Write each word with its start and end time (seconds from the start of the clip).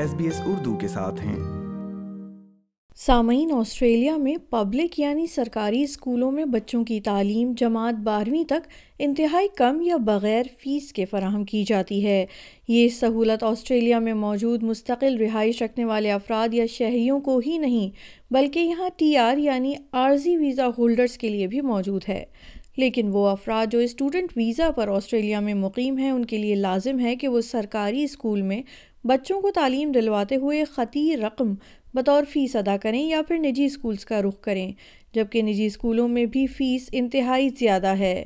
S 0.00 0.14
B 0.14 0.24
S 0.24 0.40
Urdu 0.46 0.76
کے 0.76 0.88
ساتھ 0.88 1.26
ہیں۔ 1.26 1.36
سامعین، 2.96 3.52
آسٹریلیا 3.52 4.16
میں 4.16 4.36
پبلک 4.50 5.00
یعنی 5.00 5.26
سرکاری 5.26 5.82
اسکولوں 5.82 6.30
میں 6.30 6.44
بچوں 6.44 6.84
کی 6.84 7.00
تعلیم 7.00 7.52
جماعت 7.56 7.94
بارہویں 7.94 8.44
تک 8.44 8.68
انتہائی 8.98 9.48
کم 9.56 9.80
یا 9.82 9.96
بغیر 9.96 10.42
فیس 10.58 10.92
کے 10.92 11.04
فراہم 11.04 11.44
کی 11.44 11.64
جاتی 11.64 12.06
ہے۔ 12.06 12.26
یہ 12.68 12.88
سہولت 12.88 13.42
آسٹریلیا 13.42 13.98
میں 13.98 14.14
موجود 14.14 14.62
مستقل 14.62 15.16
رہائش 15.16 15.62
رکھنے 15.62 15.84
والے 15.84 16.12
افراد 16.12 16.54
یا 16.54 16.66
شہریوں 16.66 17.20
کو 17.20 17.40
ہی 17.46 17.58
نہیں، 17.58 17.90
بلکہ 18.32 18.60
یہاں 18.60 18.88
ٹی 18.96 19.16
آر 19.16 19.36
یعنی 19.36 19.74
عارضی 19.92 20.36
ویزا 20.36 20.66
ہولڈرز 20.78 21.18
کے 21.18 21.28
لیے 21.28 21.46
بھی 21.46 21.60
موجود 21.60 22.02
ہے۔ 22.08 22.24
لیکن 22.76 23.08
وہ 23.12 23.28
افراد 23.28 23.66
جو 23.72 23.78
اسٹوڈنٹ 23.78 24.36
ویزا 24.36 24.70
پر 24.70 24.88
آسٹریلیا 24.88 25.40
میں 25.40 25.54
مقیم 25.54 25.98
ہیں، 25.98 26.10
ان 26.10 26.24
کے 26.24 26.38
لیے 26.38 26.54
لازم 26.54 27.00
ہے 27.00 27.16
کہ 27.16 27.28
وہ 27.28 27.40
سرکاری 27.40 28.04
اسکول 28.04 28.42
میں 28.42 28.62
بچوں 29.04 29.40
کو 29.40 29.50
تعلیم 29.50 29.92
دلواتے 29.92 30.36
ہوئے 30.36 30.64
خطی 30.64 31.16
رقم 31.16 31.54
بطور 31.94 32.22
فیس 32.24 32.56
ادا 32.56 32.76
کریں 32.76 33.02
یا 33.02 33.20
پھر 33.28 33.38
نجی 33.38 33.64
اسکولس 33.64 34.04
کا 34.04 34.22
رخ 34.22 34.40
کریں، 34.40 34.72
جبکہ 35.14 35.42
نجی 35.42 35.66
اسکولوں 35.66 36.08
میں 36.08 36.26
بھی 36.26 36.46
فیس 36.46 36.88
انتہائی 36.92 37.48
زیادہ 37.48 37.94
ہے۔ 37.98 38.24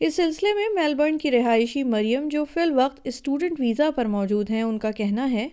اس 0.00 0.16
سلسلے 0.16 0.48
میں 0.54 0.68
میلبرن 0.74 1.18
کی 1.18 1.30
رہائشی 1.30 1.82
مریم 1.82 2.28
جو 2.28 2.44
فی 2.44 2.60
الوقت 2.60 3.00
اسٹوڈنٹ 3.04 3.60
ویزا 3.60 3.90
پر 3.96 4.06
موجود 4.06 4.50
ہیں، 4.50 4.62
ان 4.62 4.78
کا 4.78 4.90
کہنا 4.90 5.30
ہے۔ 5.30 5.48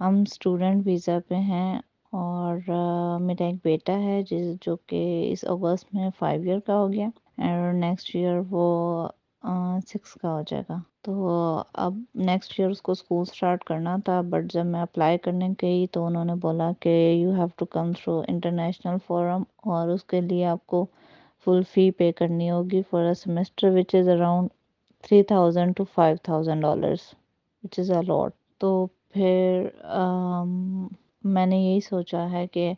ہم 0.00 0.20
اسٹوڈنٹ 0.20 0.86
ویزا 0.86 1.18
پہ 1.28 1.34
ہیں 1.34 1.78
اور 2.12 2.56
میرا 3.20 3.44
ایک 3.44 3.56
بیٹا 3.64 3.98
ہے 3.98 4.22
جس، 4.30 4.46
جو 4.66 4.76
کہ 4.76 5.28
اس 5.32 5.44
اگست 5.44 5.94
میں 5.94 6.08
فائیو 6.18 6.42
ایئر 6.42 6.58
کا 6.58 6.78
ہو 6.78 6.92
گیا۔ 6.92 7.06
اور 7.38 7.72
نیکسٹ 7.72 8.16
ایئر 8.16 8.40
وہ 8.50 9.08
سکس 9.88 10.14
کا 10.20 10.32
ہو 10.32 10.40
جائے 10.48 10.62
گا۔ 10.68 10.76
تو 11.04 11.12
اب 11.84 11.94
نیکسٹ 12.26 12.52
ایئر 12.58 12.70
اس 12.70 12.82
کو 12.82 12.92
اسکول 12.92 13.20
اسٹارٹ 13.28 13.64
کرنا 13.64 13.96
تھا 14.04 14.20
بٹ 14.30 14.52
جب 14.52 14.66
میں 14.66 14.80
اپلائی 14.82 15.18
کرنے 15.18 15.48
گئی 15.62 15.86
تو 15.92 16.04
انہوں 16.06 16.24
نے 16.24 16.34
بولا 16.42 16.70
کہ 16.80 16.88
you 17.12 17.32
have 17.34 17.46
to 17.58 17.64
come 17.70 17.92
through 17.92 18.20
international 18.28 18.96
forum 19.06 19.42
اور 19.72 19.88
اس 19.88 20.04
کے 20.04 20.20
لیے 20.20 20.44
آپ 20.46 20.66
کو 20.66 20.84
فل 21.46 21.62
فی 21.72 21.90
پے 21.98 22.10
کرنی 22.18 22.50
ہوگی 22.50 22.82
for 22.90 23.04
a 23.04 23.14
semester 23.14 23.70
which 23.76 23.94
is 23.94 24.08
around 24.08 24.48
three 25.04 25.22
thousand 25.22 25.76
to 25.76 25.84
five 25.94 26.16
thousand 26.22 26.62
dollars 26.62 27.12
which 27.64 27.78
is 27.78 27.90
a 27.90 28.02
lot 28.02 28.32
تو 28.60 28.70
پھر 29.12 29.68
میں 31.34 31.46
نے 31.46 31.56
یہی 31.58 31.80
سوچا 31.80 32.30
ہے 32.32 32.46
کہ 32.52 32.72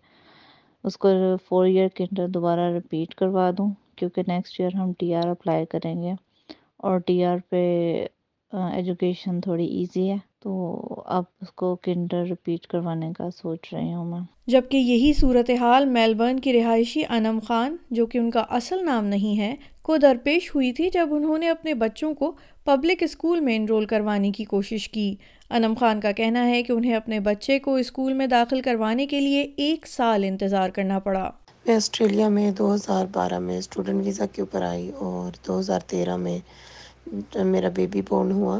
اس 0.84 0.96
کو 0.98 1.08
فور 1.48 1.64
ایئر 1.67 1.89
کے 1.94 2.05
انٹر 2.05 2.28
دوبارہ 2.28 2.70
رپیٹ 2.77 3.14
کروا 3.14 3.50
دوں، 3.58 3.69
کیونکہ 3.96 4.22
نیکسٹ 4.28 4.61
ایئر 4.61 4.77
ہم 4.77 4.92
ٹی 4.98 5.14
آر 5.14 5.28
اپلائی 5.28 5.67
کریں 5.67 5.94
گے۔ 6.02 6.12
اور 6.84 6.98
ٹی 6.98 7.24
آر 7.24 7.36
پہ 7.50 8.06
ایجوکیشن 8.52 9.40
تھوڑی 9.40 9.66
ایزی 9.66 10.10
ہے 10.10 10.16
تو 10.40 11.02
اب 11.06 11.24
اس 11.42 11.50
کو 11.50 11.77
کنڈر 11.77 12.24
رپیٹ 12.27 12.66
کروانے 12.66 13.12
کا 13.18 13.30
سوچ 13.30 13.72
رہی 13.72 13.92
ہوں 13.94 14.04
میں۔ 14.04 14.20
جبکہ 14.46 14.77
یہی 14.77 15.12
صورتحال 15.12 15.86
میلبرن 15.86 16.40
کی 16.40 16.52
رہائشی 16.52 17.02
انم 17.08 17.38
خان 17.46 17.77
جو 17.90 18.06
کہ 18.06 18.18
ان 18.18 18.30
کا 18.30 18.44
اصل 18.50 18.84
نام 18.84 19.05
نہیں 19.05 19.38
ہے 19.38 19.55
کو 19.82 19.96
درپیش 19.96 20.55
ہوئی 20.55 20.72
تھی 20.72 20.88
جب 20.90 21.08
انہوں 21.10 21.38
نے 21.38 21.48
اپنے 21.48 21.74
بچوں 21.74 22.14
کو 22.14 22.32
پبلک 22.64 23.02
اسکول 23.02 23.40
میں 23.40 23.56
انرول 23.56 23.84
کروانے 23.84 24.30
کی 24.30 24.44
کوشش 24.44 24.88
کی۔ 24.88 25.14
انم 25.50 25.74
خان 25.80 26.00
کا 26.00 26.12
کہنا 26.12 26.46
ہے 26.48 26.62
کہ 26.62 26.72
انہیں 26.72 26.94
اپنے 26.94 27.20
بچے 27.20 27.58
کو 27.58 27.74
اسکول 27.74 28.12
میں 28.12 28.27
داخل 28.27 28.60
کروانے 28.60 29.06
کے 29.06 29.20
لیے 29.20 29.42
ایک 29.56 29.86
سال 29.86 30.24
انتظار 30.24 30.70
کرنا 30.70 30.98
پڑا۔ 30.98 31.30
میں 31.66 31.77
آسٹریلیا 31.77 32.28
میں 32.28 32.50
دو 32.50 32.74
ہزار 32.74 33.06
بارہ 33.12 33.38
میں 33.38 33.58
اسٹوڈنٹ 33.58 34.05
ویزا 34.05 34.27
کے 34.27 34.42
اوپر 34.42 34.62
آئی 34.62 34.90
اور 34.90 35.36
دو 35.46 35.58
ہزار 35.60 35.80
تیرہ 35.80 36.16
میں 36.16 36.38
میرا 37.06 37.69
بیبی 37.74 38.02
بورن 38.02 38.30
ہوا 38.33 38.58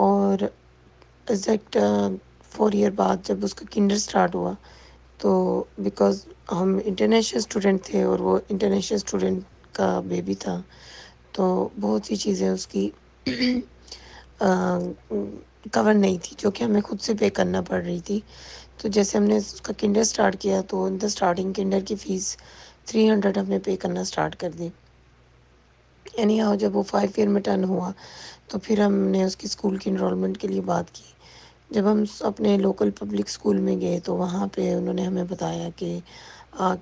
اور 0.00 0.42
ایگزیکٹ 1.26 1.76
فور 2.52 2.72
ایئر 2.72 2.90
بعد 2.94 3.16
جب 3.24 3.44
اس 3.44 3.54
کا 3.54 3.66
کنڈر 3.70 3.94
اسٹارٹ 3.94 4.34
ہوا 4.34 4.52
تو 5.20 5.30
بیکاز 5.78 6.24
ہم 6.52 6.78
انٹرنیشنل 6.84 7.38
اسٹوڈنٹ 7.38 7.84
تھے 7.84 8.02
اور 8.02 8.20
وہ 8.20 8.38
انٹرنیشنل 8.48 8.96
اسٹوڈنٹ 8.96 9.42
کا 9.74 9.88
بیبی 10.06 10.34
تھا 10.36 10.60
تو 11.32 11.44
بہت 11.80 12.06
سی 12.06 12.16
چیزیں 12.16 12.48
اس 12.48 12.66
کی 12.66 12.88
کور 15.72 15.92
نہیں 15.94 16.18
تھی 16.22 16.36
جو 16.38 16.50
کہ 16.50 16.64
ہمیں 16.64 16.80
خود 16.80 17.00
سے 17.00 17.14
پے 17.14 17.28
کرنا 17.30 17.60
پڑ 17.62 17.82
رہی 17.82 18.00
تھی۔ 18.00 18.20
تو 18.78 18.88
جیسے 18.88 19.18
ہم 19.18 19.24
نے 19.24 19.36
اس 19.36 19.60
کا 19.60 19.72
کنڈر 19.78 20.00
اسٹارٹ 20.00 20.36
کیا 20.40 20.60
تو 20.68 20.84
ان 20.84 21.00
دا 21.00 21.06
اسٹارٹنگ 21.06 21.52
کنڈر 21.52 21.80
کی 21.86 21.96
فیس 21.96 22.36
تھری 22.86 23.08
ہنڈریڈ 23.10 23.38
ہم 23.38 23.48
نے 23.48 23.58
پے 23.64 23.76
کرنا 23.76 24.00
اسٹارٹ 24.00 24.36
کر 24.36 24.50
دی۔ 24.50 24.68
یعنی 26.06 26.40
آؤ 26.40 26.54
جب 26.54 26.76
وہ 26.76 26.82
فائیو 26.82 27.10
ایئر 27.16 27.28
میں 27.28 27.40
ٹرن 27.40 27.64
ہوا 27.64 27.90
تو 28.48 28.58
پھر 28.58 28.80
ہم 28.80 28.94
نے 29.10 29.24
اس 29.24 29.36
کی 29.36 29.46
اسکول 29.46 29.76
کی 29.76 29.90
انرولمنٹ 29.90 30.38
کے 30.38 30.48
لیے 30.48 30.60
بات 30.66 30.90
کی۔ 30.94 31.08
جب 31.70 31.90
ہم 31.90 32.02
اپنے 32.22 32.56
لوکل 32.58 32.90
پبلک 32.90 33.28
اسکول 33.28 33.58
میں 33.60 33.80
گئے 33.80 33.98
تو 34.04 34.14
وہاں 34.16 34.46
پہ 34.54 34.72
انہوں 34.74 34.94
نے 34.94 35.02
ہمیں 35.02 35.24
بتایا 35.28 35.68
کہ 35.76 35.98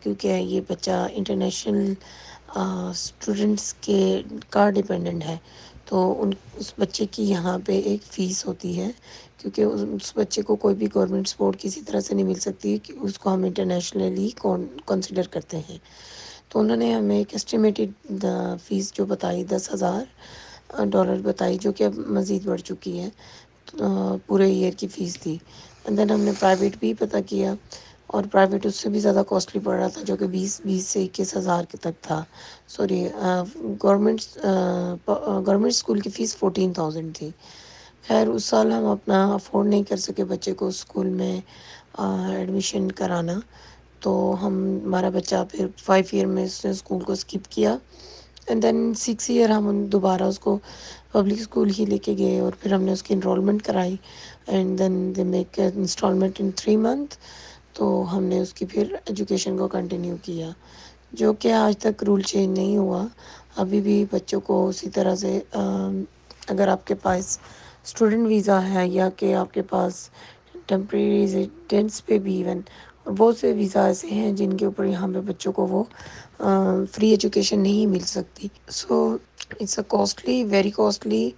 کیونکہ 0.02 0.26
یہ 0.26 0.60
بچہ 0.68 1.06
انٹرنیشنل 1.12 1.92
اسٹوڈنٹس 2.56 3.72
کے 3.80 4.00
کا 4.50 4.68
ڈپینڈنٹ 4.70 5.24
ہے، 5.24 5.36
تو 5.86 6.00
ان، 6.22 6.30
اس 6.58 6.72
بچے 6.78 7.06
کی 7.10 7.22
یہاں 7.24 7.58
پہ 7.66 7.78
ایک 7.80 8.02
فیس 8.04 8.44
ہوتی 8.46 8.78
ہے، 8.80 8.90
کیونکہ 9.38 9.62
اس 9.62 10.12
بچے 10.16 10.42
کو 10.42 10.56
کوئی 10.56 10.74
بھی 10.74 10.86
گورنمنٹ 10.94 11.28
سپورٹ 11.28 11.58
کسی 11.60 11.80
طرح 11.86 12.00
سے 12.00 12.14
نہیں 12.14 12.26
مل 12.26 12.38
سکتی، 12.40 12.76
کہ 12.82 12.92
اس 13.00 13.18
کو 13.18 13.34
ہم 13.34 13.44
انٹرنیشنلی 13.44 14.28
کنسیڈر 14.86 15.26
کرتے 15.30 15.60
ہیں۔ 15.68 15.78
تو 16.50 16.58
انہوں 16.60 16.76
نے 16.76 16.92
ہمیں 16.94 17.16
ایک 17.16 17.34
اسٹیمیٹیڈ 17.34 18.24
فیس 18.64 18.92
جو 18.94 19.04
بتائی، 19.06 19.44
دس 19.44 19.68
ہزار 19.74 20.04
ڈالر 20.92 21.20
بتائی، 21.24 21.58
جو 21.60 21.72
کہ 21.72 21.84
اب 21.84 21.98
مزید 22.16 22.46
بڑھ 22.46 22.60
چکی 22.68 22.98
ہے 22.98 23.08
پورے 24.26 24.48
ایئر 24.50 24.72
کی 24.78 24.88
فیس 24.88 25.18
تھی۔ 25.22 25.36
اینڈ 25.84 25.98
دین 25.98 26.10
ہم 26.10 26.20
نے 26.20 26.32
پرائیویٹ 26.40 26.76
بھی 26.80 26.92
پتہ 26.98 27.16
کیا 27.26 27.52
اور 28.06 28.24
پرائیویٹ 28.32 28.66
اس 28.66 28.76
سے 28.76 28.88
بھی 28.88 29.00
زیادہ 29.00 29.22
کوسٹلی 29.28 29.60
پڑ 29.64 29.74
رہا 29.78 29.88
تھا، 29.94 30.02
جو 30.06 30.16
کہ 30.16 30.26
بیس 30.26 30.60
بیس 30.64 30.86
سے 30.92 31.04
اکیس 31.04 31.36
ہزار 31.36 31.64
کے 31.70 31.76
تک 31.80 32.02
تھا۔ 32.02 32.22
سوری 32.74 33.02
گورنمنٹ 33.82 34.20
گورنمنٹ 35.46 35.72
اسکول 35.72 36.00
کی 36.00 36.10
فیس 36.10 36.36
فورٹین 36.36 36.72
تھاؤزینڈ 36.72 37.14
تھی۔ 37.16 37.30
خیر، 38.08 38.26
اس 38.28 38.44
سال 38.44 38.72
ہم 38.72 38.84
اپنا 38.86 39.24
افورڈ 39.34 39.66
نہیں 39.68 39.82
کر 39.88 39.96
سکے 40.06 40.24
بچے 40.24 40.52
کو 40.58 40.66
اسکول 40.68 41.08
میں 41.20 41.34
ایڈمیشن 41.98 42.90
کرانا۔ 42.98 43.38
تو 44.00 44.12
ہم 44.42 44.54
ہمارا 44.84 45.08
بچہ 45.08 45.44
پھر 45.50 45.66
فائیو 45.84 46.04
ایئر 46.10 46.26
میں 46.26 46.44
اس 46.44 46.64
نے 46.64 46.70
اسکول 46.70 47.02
کو 47.04 47.12
اسکپ 47.12 47.50
کیا 47.50 47.76
اینڈ 48.46 48.62
دین 48.62 48.92
سکس 48.96 49.30
ایئر 49.30 49.50
ہم 49.50 49.84
دوبارہ 49.86 50.22
اس 50.22 50.38
کو 50.38 50.58
پبلک 51.12 51.40
اسکول 51.40 51.70
ہی 51.78 51.84
لے 51.84 51.98
کے 51.98 52.14
گئے 52.18 52.38
اور 52.40 52.52
پھر 52.60 52.72
ہم 52.72 52.82
نے 52.82 52.92
اس 52.92 53.02
کی 53.02 53.14
انرولمنٹ 53.14 53.62
کرائی 53.62 53.96
and 54.46 54.78
then 54.78 55.12
they 55.16 55.24
make 55.24 55.60
instalment 55.74 56.40
in 56.40 56.50
three 56.56 56.76
month 56.76 57.16
تو 57.72 57.90
ہم 58.16 58.24
نے 58.24 58.38
اس 58.40 58.52
کی 58.54 58.66
پھر 58.66 58.94
ایجوکیشن 59.04 59.56
کو 59.58 59.68
کنٹینیو 59.68 60.16
کیا 60.22 60.50
جو 61.12 61.32
کہ 61.32 61.52
آج 61.52 61.78
تک 61.78 62.02
رول 62.04 62.22
چینج 62.22 62.58
نہیں 62.58 62.76
ہوا 62.76 63.06
ابھی 63.56 63.80
بھی 63.80 64.04
بچوں 64.12 64.40
کو 64.40 64.66
اسی 64.68 64.90
طرح 64.90 65.14
سے 65.14 65.38
اگر 66.48 66.68
آپ 66.68 66.86
کے 66.86 66.94
پاس 66.94 67.38
اسٹوڈنٹ 67.84 68.26
ویزا 68.26 68.60
ہے 68.68 68.86
یا 68.88 69.08
کہ 69.16 69.34
آپ 69.34 69.52
کے 69.54 69.62
پاس 69.62 70.08
ٹیمپریری 70.66 71.20
ریزیڈینس 71.20 72.04
پہ 72.06 72.18
بھی 72.18 72.36
ایون 72.36 72.60
بہت 73.08 73.36
سے 73.38 73.52
ویزا 73.56 73.84
ایسے 73.86 74.08
ہیں 74.08 74.32
جن 74.36 74.56
کے 74.56 74.64
اوپر 74.64 74.84
یہاں 74.84 75.08
پہ 75.14 75.20
بچوں 75.26 75.52
کو 75.52 75.66
وہ 75.66 75.82
فری 76.92 77.08
ایجوکیشن 77.10 77.60
نہیں 77.62 77.86
مل 77.86 78.04
سکتی. 78.06 78.48
So 78.70 79.16
it's 79.50 79.78
a 79.78 79.84
costly 79.88 80.42
very 80.50 80.70
costly 80.70 81.30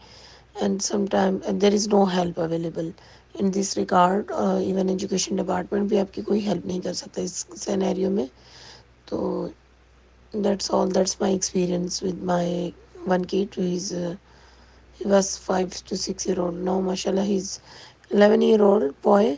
and 0.61 0.83
some 0.83 1.05
time 1.11 1.39
there 1.61 1.73
is 1.73 1.87
no 1.89 2.03
help 2.15 2.41
available 2.41 2.91
in 3.35 3.53
this 3.55 3.77
record 3.79 4.33
even 4.33 4.89
education 4.89 5.37
department 5.37 5.89
بھی 5.89 5.99
آپ 6.01 6.13
کی 6.15 6.23
کوئی 6.23 6.47
ہیلپ 6.47 6.67
نہیں 6.67 6.81
کر 6.85 6.93
سکتا 6.93 7.23
اس 7.23 7.45
سینیریو 7.57 8.11
میں. 8.11 8.27
تو 9.07 9.49
that's 10.35 10.71
all 10.75 10.95
that's 10.95 11.21
my 11.21 11.33
experience 11.35 12.03
with 12.03 12.23
my 12.25 12.71
one 13.07 13.25
kid 13.27 13.59
is 13.59 13.93
بس 15.01 15.39
five 15.41 15.69
to 15.89 15.97
six 15.97 16.27
year 16.27 16.39
old 16.39 16.63
no 16.65 16.81
ماشاء 16.81 17.11
اللہ 17.11 17.25
he 17.29 17.37
is 17.37 17.59
eleven 18.11 18.43
year 18.43 18.61
old 18.61 18.93
boy 19.03 19.35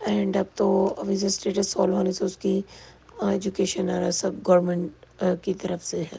and 0.00 0.36
اب 0.36 0.44
تو 0.54 0.94
ویزا 1.06 1.26
اسٹیٹس 1.26 1.68
سالو 1.68 1.96
ہونے 1.96 2.12
سے 2.12 2.24
اس 2.24 2.36
کی 2.36 2.60
ایجوکیشن 3.20 3.90
اور 3.90 4.10
سب 4.10 4.30
گورنمنٹ 4.48 5.22
کی 5.42 5.54
طرف 5.54 5.84
سے 5.84 6.02
ہے۔ 6.02 6.18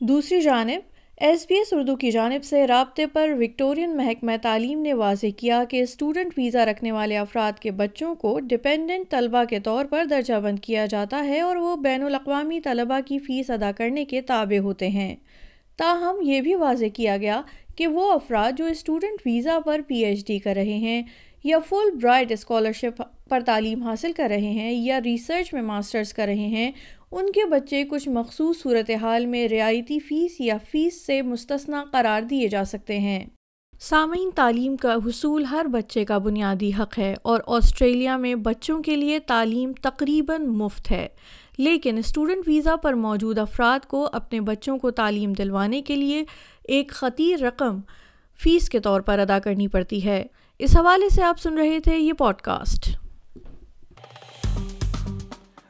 دوسری 0.00 0.40
جانب 0.40 0.88
ایس 1.20 1.44
بی 1.48 1.54
ایس 1.54 1.72
اردو 1.72 1.96
کی 1.96 2.10
جانب 2.10 2.44
سے 2.44 2.66
رابطے 2.66 3.06
پر 3.06 3.30
وکٹورین 3.38 3.96
محکمہ 3.96 4.32
تعلیم 4.42 4.80
نے 4.82 4.92
واضح 4.94 5.26
کیا 5.36 5.64
کہ 5.68 5.80
اسٹوڈنٹ 5.82 6.32
ویزا 6.36 6.64
رکھنے 6.66 6.92
والے 6.92 7.16
افراد 7.18 7.58
کے 7.58 7.70
بچوں 7.70 8.14
کو 8.14 8.40
ڈپینڈنٹ 8.40 9.10
طلبہ 9.10 9.44
کے 9.44 9.60
طور 9.60 9.84
پر 9.84 10.04
درجہ 10.04 10.34
بند 10.34 10.58
کیا 10.58 10.86
جاتا 10.86 11.24
ہے 11.24 11.40
اور 11.40 11.56
وہ 11.56 11.76
بین 11.76 12.02
الاقوامی 12.02 12.60
طلبہ 12.60 13.00
کی 13.06 13.18
فیس 13.18 13.50
ادا 13.50 13.72
کرنے 13.72 14.04
کے 14.04 14.20
تابع 14.20 14.58
ہوتے 14.58 14.88
ہیں۔ 14.88 15.16
تاہم، 15.76 16.16
یہ 16.22 16.40
بھی 16.40 16.54
واضح 16.54 16.86
کیا 16.94 17.16
گیا 17.16 17.40
کہ 17.76 17.86
وہ 17.86 18.12
افراد 18.12 18.52
جو 18.58 18.64
اسٹوڈنٹ 18.64 19.26
ویزا 19.26 19.58
پر 19.64 19.80
پی 19.86 20.04
ایچ 20.04 20.26
ڈی 20.26 20.38
کر 20.38 20.54
رہے 20.54 20.78
ہیں 20.78 21.02
یا 21.44 21.58
فل 21.58 21.96
برائٹ 22.02 22.32
اسکالرشپ 22.32 23.02
پر 23.28 23.40
تعلیم 23.46 23.82
حاصل 23.82 24.12
کر 24.12 24.26
رہے 24.28 24.50
ہیں 24.50 24.72
یا 24.72 25.00
ریسرچ 25.04 25.54
میں 25.54 25.62
ماسٹرز 25.62 26.12
کر 26.12 26.24
رہے 26.26 26.34
ہیں، 26.34 26.72
ان 27.10 27.32
کے 27.32 27.44
بچے 27.44 27.84
کچھ 27.84 28.08
مخصوص 28.08 28.62
صورتحال 28.62 29.26
میں 29.26 29.48
رعایتی 29.48 29.98
فیس 29.98 30.40
یا 30.40 30.56
فیس 30.70 31.06
سے 31.06 31.22
مستثنا 31.22 31.84
قرار 31.92 32.22
دیے 32.22 32.48
جا 32.48 32.64
سکتے 32.64 32.98
ہیں۔ 32.98 33.24
سامعین، 33.80 34.30
تعلیم 34.34 34.76
کا 34.76 34.94
حصول 34.94 35.44
ہر 35.44 35.66
بچے 35.72 36.04
کا 36.04 36.18
بنیادی 36.18 36.70
حق 36.78 36.98
ہے 36.98 37.14
اور 37.22 37.40
آسٹریلیا 37.46 38.16
میں 38.16 38.34
بچوں 38.34 38.82
کے 38.82 38.96
لیے 38.96 39.18
تعلیم 39.18 39.72
تقریباً 39.82 40.46
مفت 40.46 40.90
ہے۔ 40.90 41.08
لیکن 41.58 41.98
اسٹوڈنٹ 41.98 42.48
ویزا 42.48 42.76
پر 42.76 42.92
موجود 42.92 43.38
افراد 43.38 43.86
کو 43.86 44.08
اپنے 44.12 44.40
بچوں 44.40 44.78
کو 44.78 44.90
تعلیم 44.90 45.32
دلوانے 45.32 45.82
کے 45.82 45.96
لیے 45.96 46.24
ایک 46.64 46.90
خطیر 46.90 47.40
رقم 47.40 47.80
فیس 48.42 48.68
کے 48.68 48.80
طور 48.80 49.00
پر 49.00 49.18
ادا 49.18 49.38
کرنی 49.38 49.68
پڑتی 49.68 50.04
ہے۔ 50.04 50.24
اس 50.60 50.74
حوالے 50.76 51.08
سے 51.08 51.22
آپ 51.22 51.38
سن 51.40 51.58
رہے 51.58 51.78
تھے 51.80 51.96
یہ 51.96 52.12
پوڈ 52.12 52.40
کاسٹ 52.40 52.88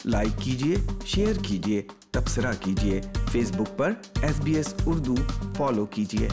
لائک 0.04 0.40
کیجیے 0.42 0.76
شیئر 1.06 1.36
کیجیے 1.42 1.82
تبصرہ 2.10 2.52
کیجیے 2.60 3.00
فیس 3.32 3.52
بک 3.52 3.76
پر 3.78 3.92
S 4.22 4.40
B 4.40 4.54
S 4.56 4.74
Urdu 4.86 5.14
follow 5.56 5.84
کیجیے 5.86 6.28